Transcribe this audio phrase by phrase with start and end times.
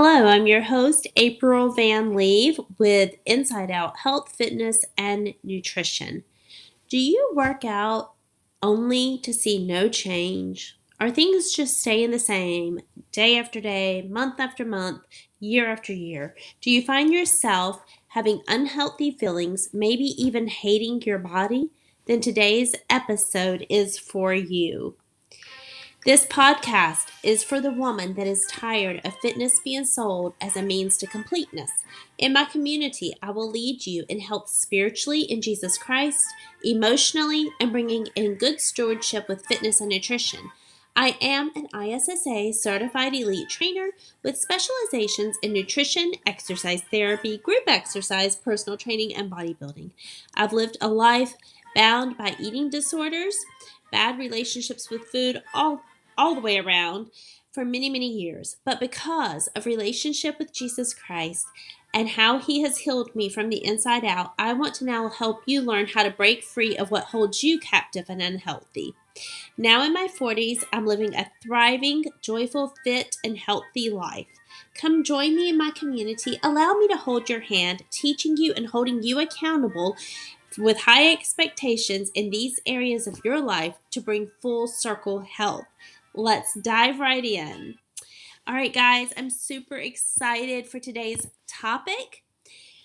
[0.00, 6.22] Hello, I'm your host, April Van Leeve, with Inside Out Health, Fitness, and Nutrition.
[6.88, 8.12] Do you work out
[8.62, 10.78] only to see no change?
[11.00, 12.78] Are things just staying the same
[13.10, 15.00] day after day, month after month,
[15.40, 16.36] year after year?
[16.60, 21.70] Do you find yourself having unhealthy feelings, maybe even hating your body?
[22.06, 24.94] Then today's episode is for you.
[26.04, 30.62] This podcast is for the woman that is tired of fitness being sold as a
[30.62, 31.72] means to completeness.
[32.16, 36.24] In my community, I will lead you in health spiritually in Jesus Christ,
[36.62, 40.52] emotionally, and bringing in good stewardship with fitness and nutrition.
[40.94, 43.90] I am an ISSA certified elite trainer
[44.22, 49.90] with specializations in nutrition, exercise therapy, group exercise, personal training, and bodybuilding.
[50.34, 51.34] I've lived a life
[51.74, 53.36] bound by eating disorders,
[53.90, 55.82] bad relationships with food, all
[56.16, 57.10] all the way around
[57.52, 58.56] for many, many years.
[58.64, 61.46] But because of relationship with Jesus Christ
[61.94, 65.42] and how he has healed me from the inside out, I want to now help
[65.46, 68.94] you learn how to break free of what holds you captive and unhealthy.
[69.56, 74.26] Now in my 40s, I'm living a thriving, joyful, fit, and healthy life.
[74.74, 76.38] Come join me in my community.
[76.42, 79.96] Allow me to hold your hand, teaching you and holding you accountable
[80.58, 85.64] with high expectations in these areas of your life to bring full circle health
[86.18, 87.76] let's dive right in.
[88.46, 92.24] All right, guys, I'm super excited for today's topic.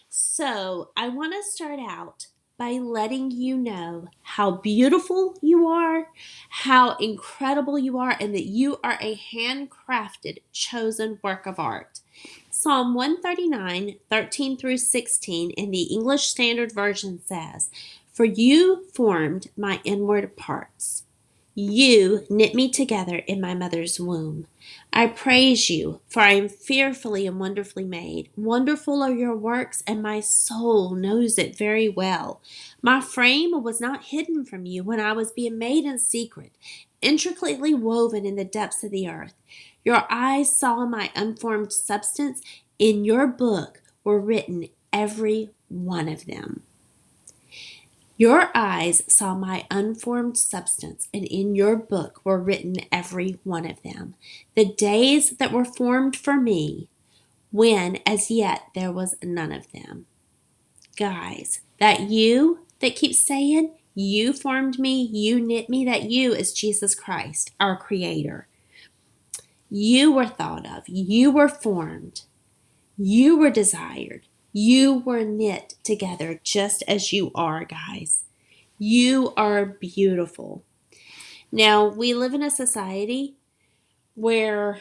[0.09, 6.07] So, I want to start out by letting you know how beautiful you are,
[6.49, 12.01] how incredible you are, and that you are a handcrafted, chosen work of art.
[12.63, 17.69] Psalm 139, 13 through 16 in the English Standard Version says,
[18.13, 21.03] For you formed my inward parts.
[21.55, 24.47] You knit me together in my mother's womb.
[24.93, 28.29] I praise you, for I am fearfully and wonderfully made.
[28.37, 32.39] Wonderful are your works, and my soul knows it very well.
[32.81, 36.53] My frame was not hidden from you when I was being made in secret,
[37.01, 39.33] intricately woven in the depths of the earth.
[39.83, 42.41] Your eyes saw my unformed substance.
[42.79, 46.63] In your book were written every one of them.
[48.15, 53.81] Your eyes saw my unformed substance, and in your book were written every one of
[53.81, 54.13] them.
[54.55, 56.87] The days that were formed for me,
[57.51, 60.05] when as yet there was none of them.
[60.95, 66.53] Guys, that you that keeps saying, You formed me, you knit me, that you is
[66.53, 68.47] Jesus Christ, our Creator.
[69.75, 72.21] You were thought of, you were formed,
[72.95, 74.27] you were desired.
[74.51, 78.25] You were knit together just as you are, guys.
[78.77, 80.63] You are beautiful.
[81.51, 83.33] Now, we live in a society
[84.13, 84.79] where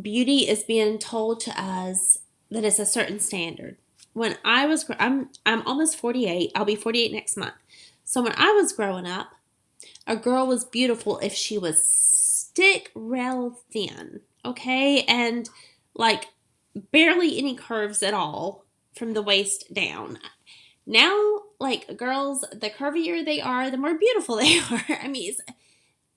[0.00, 3.76] beauty is being told to us that it's a certain standard.
[4.14, 6.52] When I was I'm I'm almost 48.
[6.54, 7.52] I'll be 48 next month.
[8.04, 9.34] So when I was growing up,
[10.06, 11.84] a girl was beautiful if she was
[12.54, 15.02] stick rail thin, okay?
[15.02, 15.48] And
[15.94, 16.26] like
[16.92, 18.64] barely any curves at all
[18.96, 20.18] from the waist down.
[20.86, 24.84] Now, like girls, the curvier they are, the more beautiful they are.
[25.02, 25.34] I mean,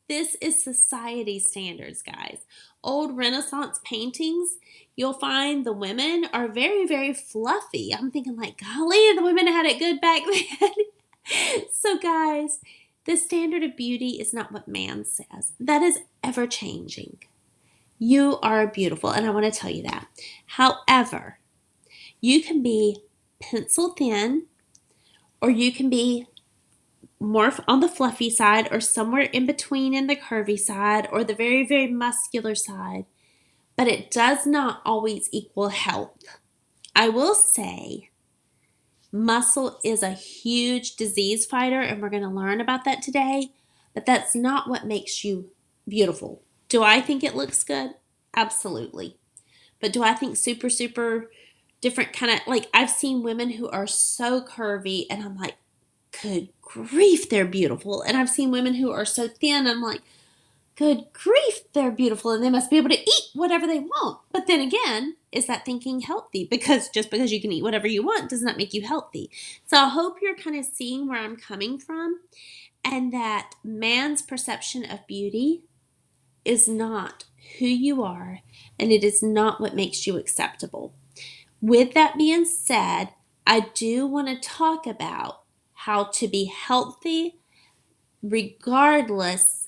[0.07, 2.45] this is society standards, guys.
[2.83, 4.57] Old Renaissance paintings,
[4.95, 7.93] you'll find the women are very, very fluffy.
[7.93, 10.21] I'm thinking, like, golly, the women had it good back
[10.59, 11.65] then.
[11.73, 12.59] so, guys,
[13.07, 17.17] the standard of beauty is not what man says, that is ever changing.
[17.97, 20.07] You are beautiful, and I want to tell you that.
[20.45, 21.39] However,
[22.19, 22.97] you can be
[23.39, 24.47] pencil thin,
[25.41, 26.27] or you can be
[27.19, 31.33] more on the fluffy side, or somewhere in between in the curvy side, or the
[31.33, 33.05] very, very muscular side.
[33.77, 36.39] But it does not always equal health.
[36.93, 38.06] I will say,
[39.11, 43.51] muscle is a huge disease fighter, and we're going to learn about that today.
[43.93, 45.49] But that's not what makes you
[45.87, 46.41] beautiful.
[46.69, 47.95] Do I think it looks good?
[48.35, 49.17] Absolutely.
[49.79, 51.31] But do I think super, super
[51.81, 55.55] different kind of like I've seen women who are so curvy and I'm like,
[56.21, 58.01] good grief, they're beautiful.
[58.01, 60.01] And I've seen women who are so thin, I'm like,
[60.77, 64.19] good grief, they're beautiful and they must be able to eat whatever they want.
[64.31, 66.45] But then again, is that thinking healthy?
[66.45, 69.31] Because just because you can eat whatever you want does not make you healthy.
[69.65, 72.21] So I hope you're kind of seeing where I'm coming from
[72.85, 75.63] and that man's perception of beauty
[76.45, 77.25] is not
[77.57, 78.41] who you are
[78.79, 80.93] and it is not what makes you acceptable.
[81.59, 83.09] With that being said,
[83.47, 85.41] I do want to talk about
[85.73, 87.39] how to be healthy
[88.21, 89.66] regardless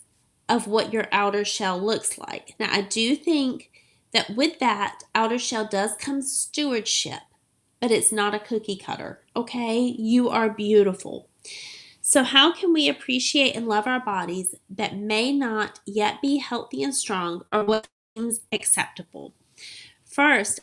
[0.50, 2.56] of what your outer shell looks like.
[2.60, 3.72] Now, I do think
[4.14, 7.22] that with that outer shell does come stewardship,
[7.80, 9.80] but it's not a cookie cutter, okay?
[9.80, 11.30] You are beautiful.
[12.02, 16.84] So, how can we appreciate and love our bodies that may not yet be healthy
[16.84, 17.88] and strong or what
[18.18, 19.36] seems acceptable?
[20.06, 20.62] First,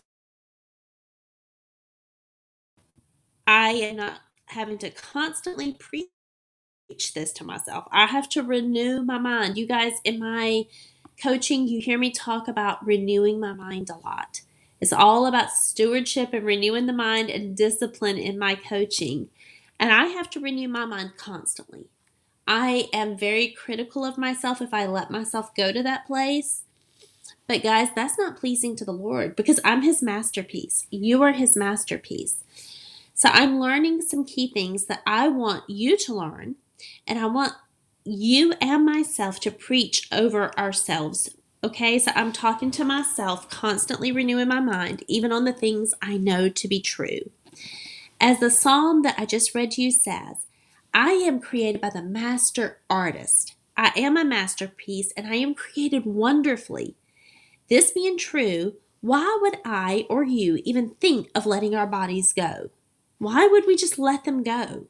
[3.47, 6.09] I am not having to constantly preach
[6.89, 7.87] this to myself.
[7.91, 9.59] I have to renew my mind.
[9.59, 10.67] You guys, in my
[11.23, 14.43] coaching, you hear me talk about renewing my mind a lot.
[14.81, 19.29] It's all about stewardship and renewing the mind and discipline in my coaching.
[19.81, 21.89] And I have to renew my mind constantly.
[22.47, 26.63] I am very critical of myself if I let myself go to that place.
[27.49, 30.87] But guys, that's not pleasing to the Lord because I'm his masterpiece.
[30.91, 32.45] You are his masterpiece.
[33.15, 36.57] So I'm learning some key things that I want you to learn
[37.07, 37.53] and I want
[38.05, 41.35] you and myself to preach over ourselves.
[41.65, 46.17] Okay, so I'm talking to myself, constantly renewing my mind, even on the things I
[46.17, 47.31] know to be true.
[48.21, 50.47] As the psalm that I just read to you says,
[50.95, 53.55] I am created by the master artist.
[53.77, 56.95] I am a masterpiece and I am created wonderfully.
[57.69, 62.71] This being true, why would I or you even think of letting our bodies go?
[63.19, 64.87] Why would we just let them go?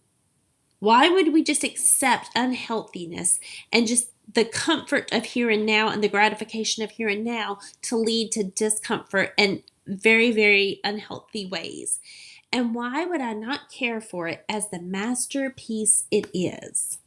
[0.78, 3.40] Why would we just accept unhealthiness
[3.72, 7.58] and just the comfort of here and now and the gratification of here and now
[7.82, 12.00] to lead to discomfort and very, very unhealthy ways?
[12.52, 16.98] And why would I not care for it as the masterpiece it is?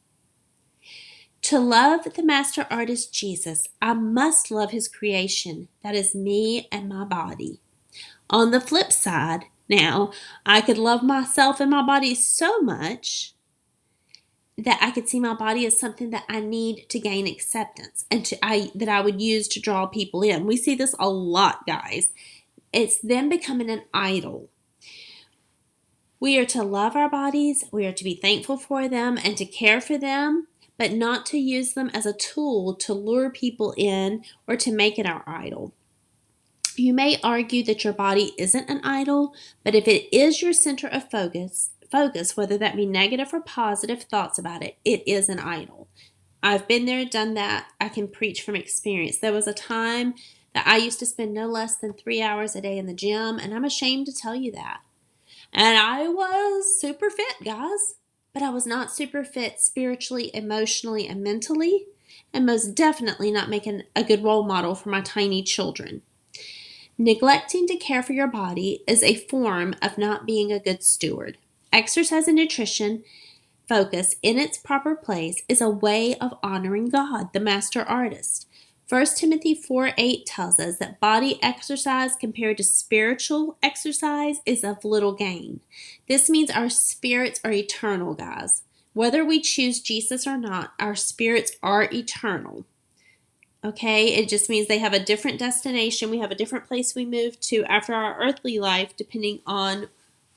[1.43, 6.89] To love the master artist Jesus, I must love his creation, that is me and
[6.89, 7.61] my body.
[8.29, 10.11] On the flip side, now,
[10.45, 13.35] I could love myself and my body so much
[14.63, 18.25] that I could see my body as something that I need to gain acceptance and
[18.25, 20.45] to I that I would use to draw people in.
[20.45, 22.11] We see this a lot, guys.
[22.73, 24.49] It's them becoming an idol.
[26.19, 29.45] We are to love our bodies, we are to be thankful for them and to
[29.45, 30.47] care for them,
[30.77, 34.99] but not to use them as a tool to lure people in or to make
[34.99, 35.73] it our idol.
[36.75, 39.33] You may argue that your body isn't an idol,
[39.63, 44.03] but if it is your center of focus, focus, whether that be negative or positive
[44.03, 45.87] thoughts about it, it is an idol.
[46.41, 47.67] I've been there, done that.
[47.81, 49.17] I can preach from experience.
[49.17, 50.13] There was a time
[50.53, 53.37] that I used to spend no less than three hours a day in the gym,
[53.37, 54.79] and I'm ashamed to tell you that.
[55.53, 57.95] And I was super fit, guys,
[58.33, 61.87] but I was not super fit spiritually, emotionally, and mentally,
[62.33, 66.03] and most definitely not making a good role model for my tiny children.
[66.97, 71.37] Neglecting to care for your body is a form of not being a good steward.
[71.71, 73.03] Exercise and nutrition
[73.67, 78.47] focus in its proper place is a way of honoring God, the master artist.
[78.89, 84.83] 1 Timothy 4 8 tells us that body exercise compared to spiritual exercise is of
[84.83, 85.59] little gain.
[86.07, 88.63] This means our spirits are eternal, guys.
[88.93, 92.65] Whether we choose Jesus or not, our spirits are eternal.
[93.63, 96.09] Okay, it just means they have a different destination.
[96.09, 99.89] We have a different place we move to after our earthly life, depending on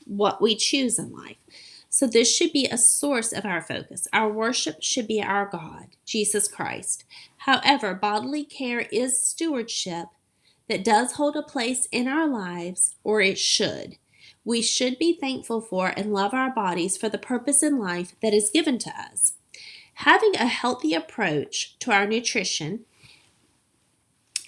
[0.07, 1.37] what we choose in life.
[1.89, 4.09] So, this should be a source of our focus.
[4.13, 7.05] Our worship should be our God, Jesus Christ.
[7.39, 10.07] However, bodily care is stewardship
[10.69, 13.97] that does hold a place in our lives, or it should.
[14.45, 18.33] We should be thankful for and love our bodies for the purpose in life that
[18.33, 19.35] is given to us.
[19.95, 22.87] Having a healthy approach to our nutrition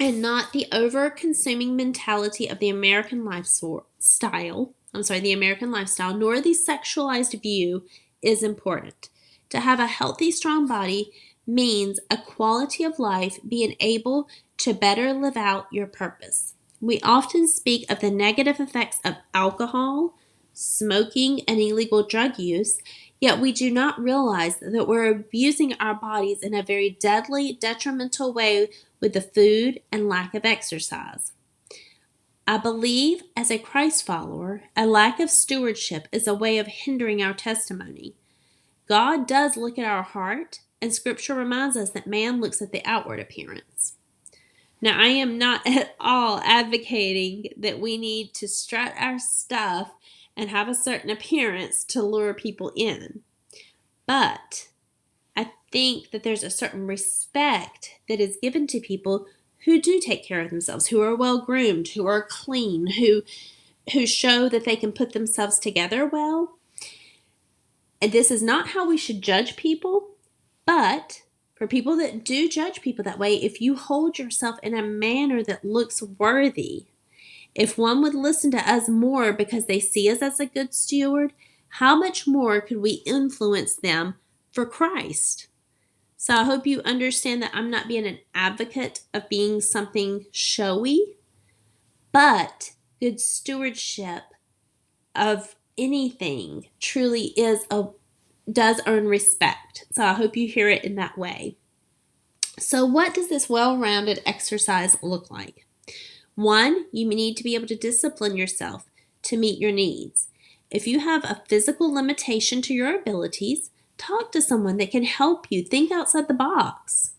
[0.00, 6.14] and not the over consuming mentality of the American lifestyle I'm sorry, the American lifestyle,
[6.14, 7.84] nor the sexualized view
[8.22, 9.10] is important.
[9.50, 11.10] To have a healthy, strong body
[11.46, 16.54] means a quality of life being able to better live out your purpose.
[16.80, 20.14] We often speak of the negative effects of alcohol,
[20.52, 22.78] smoking, and illegal drug use,
[23.20, 28.32] yet we do not realize that we're abusing our bodies in a very deadly, detrimental
[28.32, 28.68] way
[29.00, 31.33] with the food and lack of exercise.
[32.46, 37.22] I believe, as a Christ follower, a lack of stewardship is a way of hindering
[37.22, 38.14] our testimony.
[38.86, 42.82] God does look at our heart, and Scripture reminds us that man looks at the
[42.84, 43.94] outward appearance.
[44.82, 49.92] Now, I am not at all advocating that we need to strut our stuff
[50.36, 53.20] and have a certain appearance to lure people in.
[54.06, 54.68] But
[55.34, 59.26] I think that there's a certain respect that is given to people
[59.64, 63.22] who do take care of themselves, who are well groomed, who are clean, who
[63.92, 66.58] who show that they can put themselves together well.
[68.00, 70.08] And this is not how we should judge people,
[70.66, 71.22] but
[71.54, 75.42] For people that do judge people that way, if you hold yourself in a manner
[75.44, 76.86] that looks worthy,
[77.54, 81.32] if one would listen to us more because they see us as a good steward,
[81.68, 84.16] how much more could we influence them
[84.50, 85.46] for Christ?
[86.24, 91.16] So I hope you understand that I'm not being an advocate of being something showy,
[92.12, 94.22] but good stewardship
[95.14, 97.88] of anything truly is a
[98.50, 99.84] does earn respect.
[99.92, 101.58] So I hope you hear it in that way.
[102.58, 105.66] So what does this well-rounded exercise look like?
[106.36, 108.86] One, you need to be able to discipline yourself
[109.24, 110.28] to meet your needs.
[110.70, 115.46] If you have a physical limitation to your abilities, talk to someone that can help
[115.50, 117.12] you think outside the box.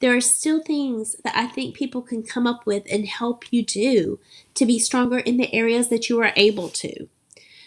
[0.00, 3.64] There are still things that I think people can come up with and help you
[3.64, 4.18] do
[4.54, 7.08] to be stronger in the areas that you are able to.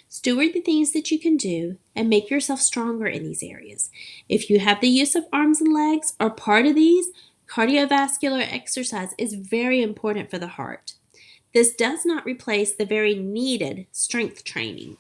[0.07, 3.89] Steward the things that you can do and make yourself stronger in these areas.
[4.29, 7.07] If you have the use of arms and legs or part of these,
[7.47, 10.93] cardiovascular exercise is very important for the heart.
[11.53, 14.97] This does not replace the very needed strength training.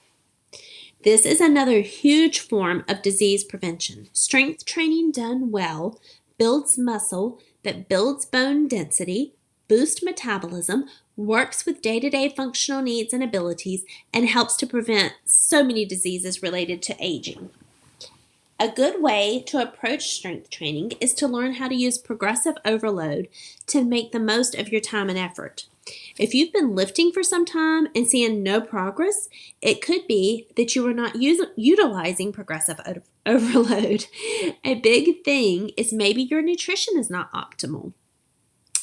[1.03, 4.07] This is another huge form of disease prevention.
[4.13, 5.99] Strength training done well
[6.37, 9.33] builds muscle that builds bone density,
[9.67, 10.85] boosts metabolism,
[11.17, 13.83] works with day to day functional needs and abilities,
[14.13, 17.49] and helps to prevent so many diseases related to aging.
[18.57, 23.27] A good way to approach strength training is to learn how to use progressive overload
[23.67, 25.65] to make the most of your time and effort.
[26.17, 29.27] If you've been lifting for some time and seeing no progress,
[29.61, 34.05] it could be that you are not us- utilizing progressive o- overload.
[34.63, 37.93] A big thing is maybe your nutrition is not optimal.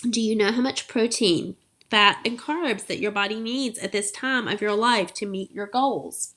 [0.09, 1.57] Do you know how much protein,
[1.91, 5.53] fat, and carbs that your body needs at this time of your life to meet
[5.53, 6.35] your goals?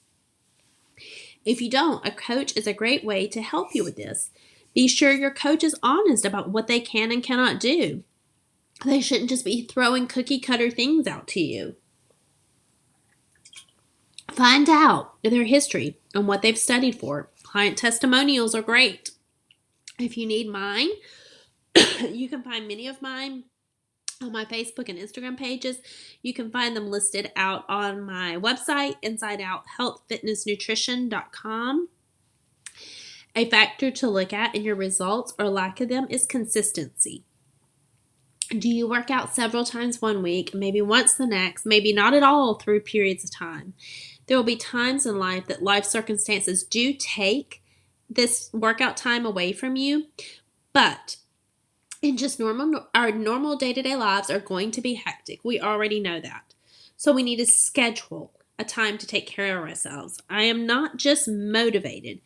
[1.46, 4.32] If you don't, a coach is a great way to help you with this.
[4.74, 8.03] Be sure your coach is honest about what they can and cannot do.
[8.86, 11.75] They shouldn't just be throwing cookie cutter things out to you.
[14.32, 17.30] Find out their history and what they've studied for.
[17.44, 19.12] Client testimonials are great.
[20.00, 20.89] If you need mine,
[22.10, 23.44] you can find many of mine
[24.22, 25.77] on my Facebook and Instagram pages.
[26.22, 31.89] You can find them listed out on my website, insideouthealthfitnessnutrition.com.
[33.36, 37.25] A factor to look at in your results or lack of them is consistency.
[38.50, 42.24] Do you work out several times one week, maybe once the next, maybe not at
[42.24, 43.74] all through periods of time?
[44.28, 47.62] There will be times in life that life circumstances do take
[48.10, 50.08] this workout time away from you,
[50.72, 51.18] but
[52.02, 55.40] in just normal our normal day-to-day lives are going to be hectic.
[55.44, 56.54] We already know that.
[56.96, 60.20] So we need to schedule a time to take care of ourselves.
[60.30, 62.22] I am not just motivated.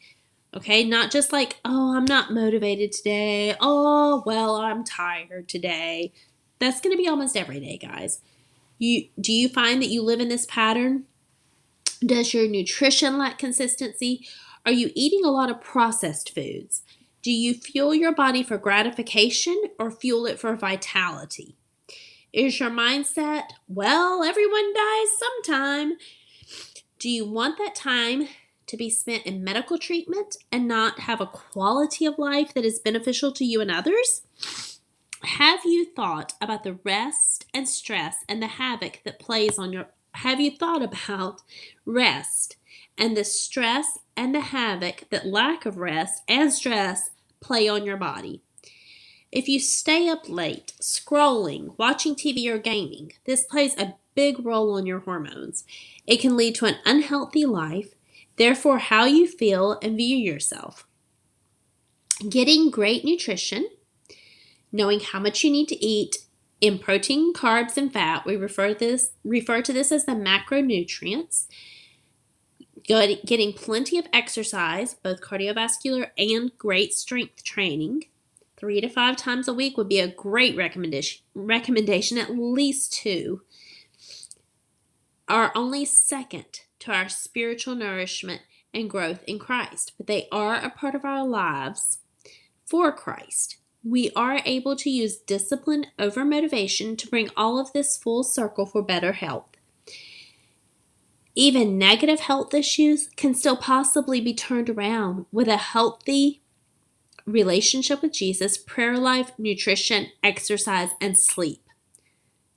[0.57, 3.55] Okay, not just like, oh, I'm not motivated today.
[3.61, 6.13] Oh, well, I'm tired today.
[6.57, 8.21] That's going to be almost every day, guys.
[8.79, 11.03] You do you find that you live in this pattern?
[11.99, 14.25] Does your nutrition lack consistency?
[14.65, 16.81] Are you eating a lot of processed foods?
[17.21, 21.55] Do you fuel your body for gratification or fuel it for vitality?
[22.33, 25.97] Is your mindset, well, everyone dies sometime?
[26.97, 28.27] Do you want that time
[28.67, 32.79] to be spent in medical treatment and not have a quality of life that is
[32.79, 34.21] beneficial to you and others?
[35.23, 39.87] Have you thought about the rest and stress and the havoc that plays on your
[40.17, 41.43] have you thought about
[41.85, 42.55] rest
[42.97, 47.97] and the stress and the havoc that lack of rest and stress play on your
[47.97, 48.41] body?
[49.31, 54.75] If you stay up late, scrolling, watching TV, or gaming, this plays a big role
[54.75, 55.65] on your hormones.
[56.07, 57.93] It can lead to an unhealthy life,
[58.37, 60.87] therefore, how you feel and view yourself.
[62.27, 63.69] Getting great nutrition,
[64.71, 66.17] knowing how much you need to eat
[66.59, 71.45] in protein, carbs, and fat, we refer this refer to this as the macronutrients.
[72.85, 78.05] Getting plenty of exercise, both cardiovascular and great strength training,
[78.55, 81.21] three to five times a week would be a great recommendation.
[81.35, 83.41] Recommendation at least two
[85.27, 88.41] are only second to our spiritual nourishment
[88.73, 91.99] and growth in Christ, but they are a part of our lives
[92.65, 93.57] for Christ.
[93.83, 98.65] We are able to use discipline over motivation to bring all of this full circle
[98.65, 99.49] for better health.
[101.35, 106.41] Even negative health issues can still possibly be turned around with a healthy
[107.27, 111.61] relationship with Jesus, prayer life, nutrition, exercise, and sleep.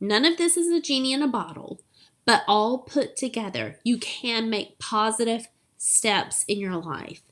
[0.00, 1.82] None of this is a genie in a bottle,
[2.24, 7.22] but all put together, you can make positive steps in your life.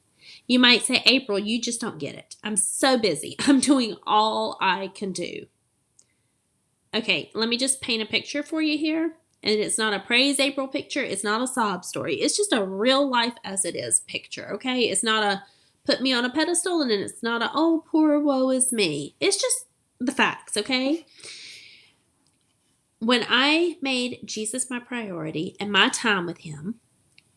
[0.47, 2.37] You might say, April, you just don't get it.
[2.43, 3.37] I'm so busy.
[3.47, 5.47] I'm doing all I can do.
[6.95, 9.15] Okay, let me just paint a picture for you here.
[9.43, 11.03] And it's not a praise April picture.
[11.03, 12.17] It's not a sob story.
[12.17, 14.53] It's just a real life as it is picture.
[14.55, 15.43] Okay, it's not a
[15.85, 19.15] put me on a pedestal and it's not a oh poor woe is me.
[19.21, 19.67] It's just
[20.01, 20.57] the facts.
[20.57, 21.07] Okay.
[23.01, 26.81] When I made Jesus my priority and my time with Him,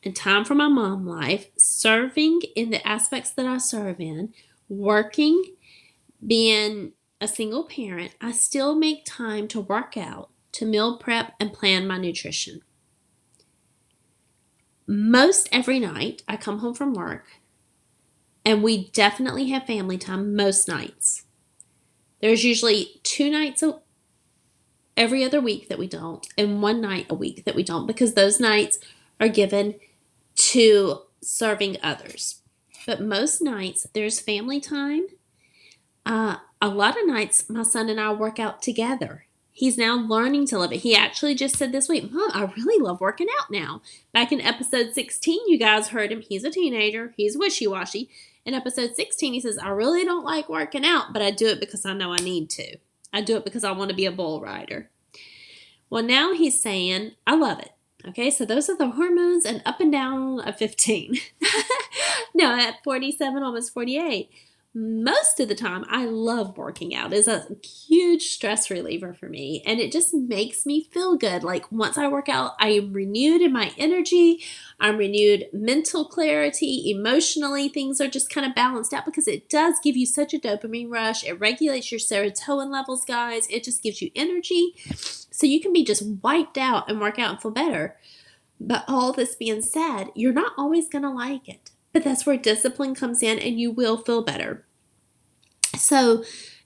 [0.03, 4.34] and time for my mom life, serving in the aspects that I serve in,
[4.68, 5.44] working,
[6.25, 11.53] being a single parent, I still make time to work out, to meal prep, and
[11.53, 12.62] plan my nutrition.
[14.88, 17.27] Most every night, I come home from work,
[18.44, 21.25] and we definitely have family time most nights.
[22.22, 23.82] There's usually two nights a,
[24.98, 28.14] every other week that we don't, and one night a week that we don't, because
[28.14, 28.80] those nights
[29.20, 29.76] are given
[30.36, 32.42] to serving others.
[32.86, 35.08] But most nights, there's family time.
[36.06, 39.26] Uh, a lot of nights, my son and I work out together.
[39.52, 40.82] He's now learning to love it.
[40.82, 43.82] He actually just said this week, Mom, I really love working out now.
[44.14, 46.22] Back in episode 16, you guys heard him.
[46.22, 48.10] He's a teenager, he's wishy washy.
[48.44, 51.60] In episode 16, he says, I really don't like working out, but I do it
[51.60, 52.78] because I know I need to.
[53.13, 54.89] I do it because I want to be a bull rider.
[55.89, 57.72] Well, now he's saying, I love it.
[58.08, 61.18] Okay, so those are the hormones and up and down of 15.
[62.34, 64.30] no, at 47, almost 48.
[64.74, 67.12] Most of the time, I love working out.
[67.12, 71.44] It's a huge stress reliever for me, and it just makes me feel good.
[71.44, 74.42] Like once I work out, I am renewed in my energy.
[74.80, 79.75] I'm renewed mental clarity, emotionally, things are just kind of balanced out because it does
[79.84, 81.25] give you such a dopamine rush.
[81.25, 83.48] It regulates your serotonin levels, guys.
[83.50, 84.74] It just gives you energy.
[85.32, 87.98] So you can be just wiped out and work out and feel better.
[88.58, 91.72] But all this being said, you're not always going to like it.
[91.94, 94.66] But that's where discipline comes in and you will feel better.
[95.78, 96.24] So,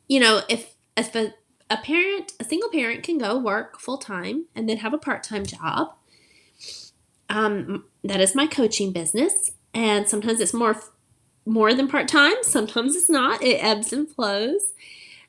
[0.07, 1.33] you know, if, if a,
[1.69, 5.23] a parent, a single parent can go work full time and then have a part
[5.23, 5.93] time job,
[7.29, 9.51] um, that is my coaching business.
[9.73, 10.81] And sometimes it's more
[11.45, 13.43] more than part time, sometimes it's not.
[13.43, 14.73] It ebbs and flows.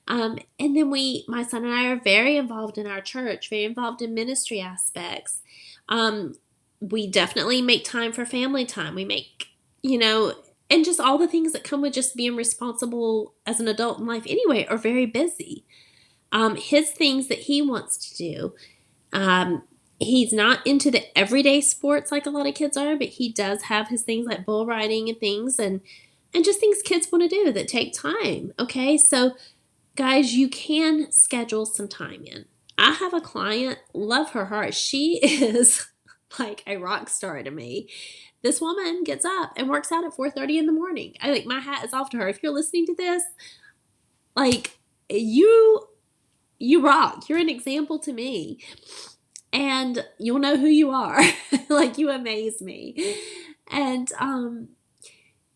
[0.08, 3.64] Um, and then we, my son and I, are very involved in our church, very
[3.64, 5.42] involved in ministry aspects.
[5.88, 6.34] Um,
[6.80, 8.94] we definitely make time for family time.
[8.94, 9.48] We make,
[9.82, 10.34] you know,
[10.68, 14.06] and just all the things that come with just being responsible as an adult in
[14.06, 15.64] life anyway are very busy.
[16.32, 18.54] Um, his things that he wants to do,
[19.12, 19.62] um,
[20.00, 23.62] he's not into the everyday sports like a lot of kids are, but he does
[23.62, 25.80] have his things like bull riding and things and
[26.34, 28.52] and just things kids want to do that take time.
[28.58, 29.32] Okay, so
[29.94, 32.44] guys, you can schedule some time in.
[32.76, 34.74] I have a client, love her heart.
[34.74, 35.86] She is
[36.38, 37.88] like a rock star to me.
[38.46, 41.14] This woman gets up and works out at 4:30 in the morning.
[41.20, 42.28] I think my hat is off to her.
[42.28, 43.24] If you're listening to this,
[44.36, 44.78] like
[45.08, 45.88] you
[46.60, 47.28] you rock.
[47.28, 48.60] You're an example to me.
[49.52, 51.20] And you'll know who you are.
[51.68, 53.16] like you amaze me.
[53.68, 54.68] And um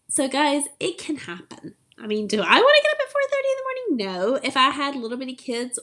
[0.08, 1.76] so guys, it can happen.
[1.96, 4.32] I mean, do I want to get up at 4:30 in the morning?
[4.32, 4.40] No.
[4.42, 5.78] If I had little bitty kids,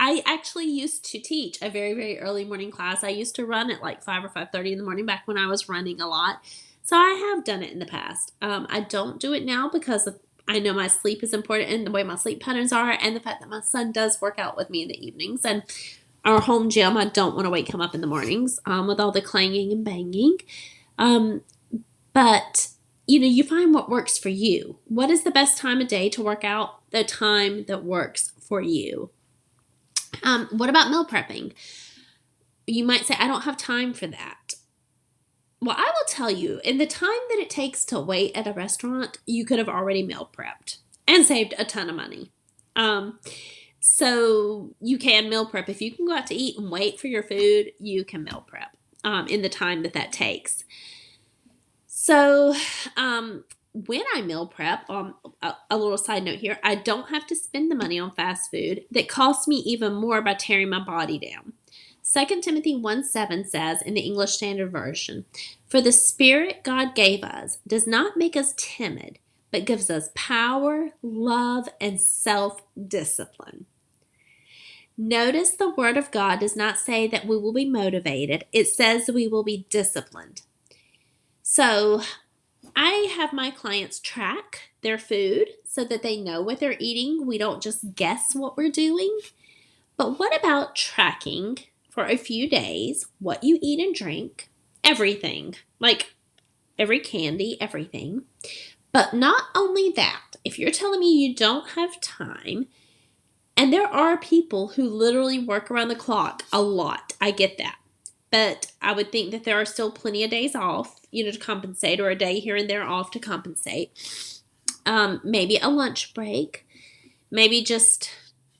[0.00, 3.02] I actually used to teach a very very early morning class.
[3.02, 5.46] I used to run at like 5 or 5:30 in the morning back when I
[5.46, 6.40] was running a lot.
[6.88, 8.32] So I have done it in the past.
[8.40, 11.86] Um, I don't do it now because of, I know my sleep is important and
[11.86, 14.56] the way my sleep patterns are, and the fact that my son does work out
[14.56, 15.44] with me in the evenings.
[15.44, 15.64] And
[16.24, 19.00] our home gym, I don't want to wake him up in the mornings um, with
[19.00, 20.38] all the clanging and banging.
[20.98, 21.42] Um,
[22.14, 22.70] but
[23.06, 24.78] you know, you find what works for you.
[24.86, 26.90] What is the best time of day to work out?
[26.90, 29.10] The time that works for you.
[30.22, 31.52] Um, what about meal prepping?
[32.66, 34.54] You might say, I don't have time for that.
[35.60, 38.52] Well, I will tell you, in the time that it takes to wait at a
[38.52, 42.30] restaurant, you could have already meal prepped and saved a ton of money.
[42.76, 43.18] Um,
[43.80, 45.68] so you can meal prep.
[45.68, 48.44] If you can go out to eat and wait for your food, you can meal
[48.46, 50.64] prep um, in the time that that takes.
[51.86, 52.54] So,
[52.96, 53.44] um,
[53.86, 57.36] when I meal prep, um, a, a, little side note here, I don't have to
[57.36, 61.18] spend the money on fast food that costs me even more by tearing my body
[61.18, 61.52] down.
[62.02, 65.26] 2 Timothy 1 7 says in the English Standard Version,
[65.66, 69.18] For the Spirit God gave us does not make us timid,
[69.52, 73.66] but gives us power, love, and self discipline.
[74.96, 79.08] Notice the Word of God does not say that we will be motivated, it says
[79.08, 80.42] we will be disciplined.
[81.42, 82.02] So
[82.80, 87.26] I have my clients track their food so that they know what they're eating.
[87.26, 89.18] We don't just guess what we're doing.
[89.96, 91.58] But what about tracking
[91.90, 94.48] for a few days what you eat and drink?
[94.84, 96.14] Everything, like
[96.78, 98.22] every candy, everything.
[98.92, 102.68] But not only that, if you're telling me you don't have time,
[103.56, 107.78] and there are people who literally work around the clock a lot, I get that.
[108.30, 111.38] But I would think that there are still plenty of days off, you know, to
[111.38, 113.90] compensate, or a day here and there off to compensate.
[114.84, 116.66] Um, maybe a lunch break,
[117.30, 118.10] maybe just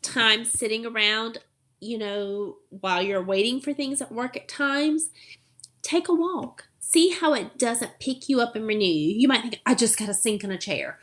[0.03, 1.39] time sitting around,
[1.81, 5.11] you know, while you're waiting for things at work at times.
[5.83, 6.69] Take a walk.
[6.81, 9.15] See how it doesn't pick you up and renew you.
[9.19, 10.99] You might think, I just got to sink in a chair.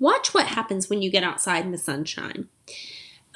[0.00, 2.48] Watch what happens when you get outside in the sunshine.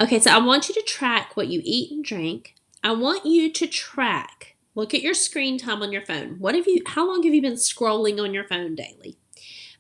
[0.01, 2.55] Okay, so I want you to track what you eat and drink.
[2.83, 6.39] I want you to track Look at your screen time on your phone.
[6.39, 9.19] What have you how long have you been scrolling on your phone daily?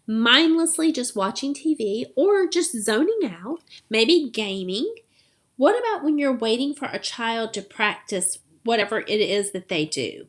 [0.07, 4.95] Mindlessly just watching TV or just zoning out, maybe gaming.
[5.57, 9.87] What about when you're waiting for a child to practice whatever it is that they
[9.87, 10.27] do?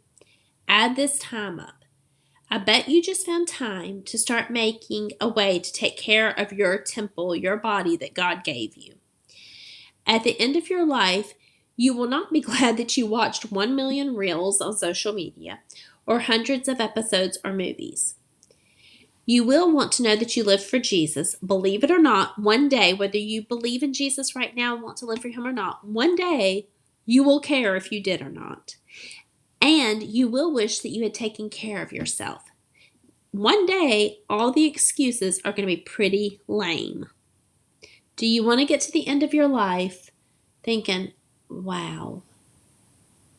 [0.68, 1.84] Add this time up.
[2.50, 6.54] I bet you just found time to start making a way to take care of
[6.54, 8.96] your temple, your body that God gave you.
[10.06, 11.34] At the end of your life,
[11.76, 15.60] you will not be glad that you watched 1 million reels on social media
[16.06, 18.16] or hundreds of episodes or movies.
[19.26, 21.36] You will want to know that you live for Jesus.
[21.36, 24.98] Believe it or not, one day, whether you believe in Jesus right now and want
[24.98, 26.68] to live for Him or not, one day
[27.06, 28.76] you will care if you did or not.
[29.62, 32.44] And you will wish that you had taken care of yourself.
[33.32, 37.08] One day, all the excuses are going to be pretty lame.
[38.18, 40.12] Do you want to get to the end of your life
[40.64, 41.14] thinking,
[41.54, 42.24] wow,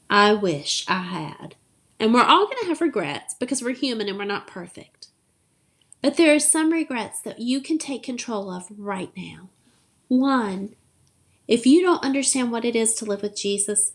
[0.09, 1.57] I wish I had.
[1.99, 5.09] And we're all going to have regrets because we're human and we're not perfect.
[6.03, 9.49] But there are some regrets that you can take control of right now.
[10.09, 10.77] One,
[11.49, 13.93] if you don't understand what it is to live with Jesus,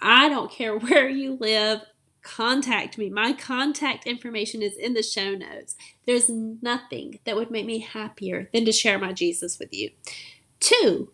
[0.00, 1.80] I don't care where you live,
[2.22, 3.10] contact me.
[3.10, 5.74] My contact information is in the show notes.
[6.06, 9.90] There's nothing that would make me happier than to share my Jesus with you.
[10.60, 11.10] Two,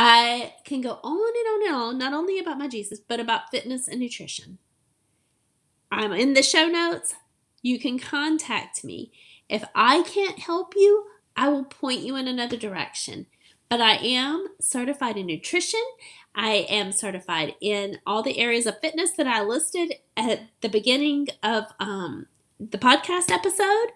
[0.00, 3.50] I can go on and on and on, not only about my Jesus, but about
[3.50, 4.58] fitness and nutrition.
[5.90, 7.16] I'm in the show notes.
[7.62, 9.10] You can contact me.
[9.48, 11.06] If I can't help you,
[11.36, 13.26] I will point you in another direction.
[13.68, 15.82] But I am certified in nutrition.
[16.32, 21.26] I am certified in all the areas of fitness that I listed at the beginning
[21.42, 22.28] of um,
[22.60, 23.88] the podcast episode.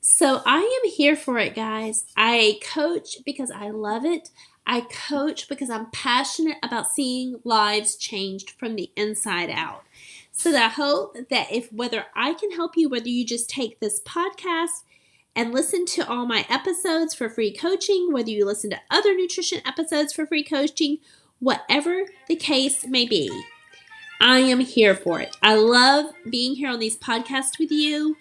[0.00, 2.06] So I am here for it, guys.
[2.16, 4.30] I coach because I love it.
[4.66, 9.84] I coach because I'm passionate about seeing lives changed from the inside out.
[10.32, 13.80] So that I hope that if whether I can help you, whether you just take
[13.80, 14.82] this podcast
[15.34, 19.60] and listen to all my episodes for free coaching, whether you listen to other nutrition
[19.64, 20.98] episodes for free coaching,
[21.38, 23.30] whatever the case may be,
[24.20, 25.36] I am here for it.
[25.42, 28.16] I love being here on these podcasts with you.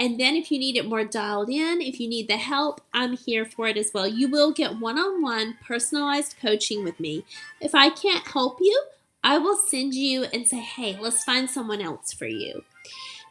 [0.00, 3.18] And then if you need it more dialed in, if you need the help, I'm
[3.18, 4.08] here for it as well.
[4.08, 7.26] You will get one on one personalized coaching with me.
[7.60, 8.82] If I can't help you,
[9.22, 12.64] I will send you and say, hey, let's find someone else for you.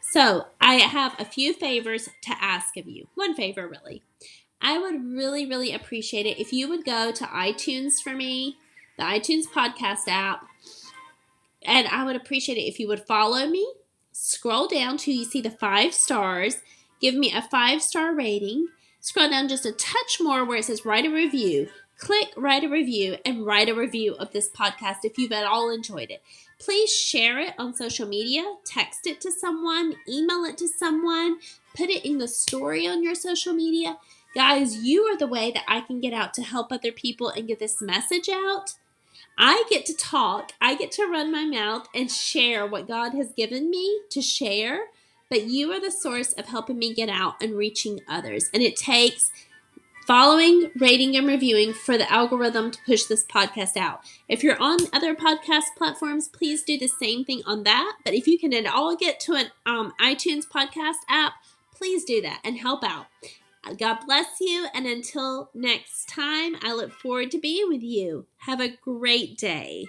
[0.00, 3.08] So I have a few favors to ask of you.
[3.16, 4.04] One favor, really.
[4.62, 8.58] I would really, really appreciate it if you would go to iTunes for me,
[8.96, 10.46] the iTunes podcast app,
[11.62, 13.66] and I would appreciate it if you would follow me
[14.20, 16.58] scroll down till you see the five stars.
[17.00, 18.68] Give me a five star rating.
[19.00, 21.68] Scroll down just a touch more where it says write a review.
[21.98, 25.70] Click write a review and write a review of this podcast if you've at all
[25.70, 26.22] enjoyed it.
[26.58, 31.38] Please share it on social media, text it to someone, email it to someone,
[31.74, 33.96] put it in the story on your social media.
[34.34, 37.48] Guys, you are the way that I can get out to help other people and
[37.48, 38.74] get this message out.
[39.42, 43.32] I get to talk, I get to run my mouth and share what God has
[43.32, 44.88] given me to share,
[45.30, 48.50] but you are the source of helping me get out and reaching others.
[48.52, 49.32] And it takes
[50.06, 54.00] following, rating, and reviewing for the algorithm to push this podcast out.
[54.28, 57.96] If you're on other podcast platforms, please do the same thing on that.
[58.04, 61.32] But if you can at all get to an um, iTunes podcast app,
[61.74, 63.06] please do that and help out.
[63.78, 64.66] God bless you.
[64.74, 68.26] And until next time, I look forward to being with you.
[68.38, 69.86] Have a great day.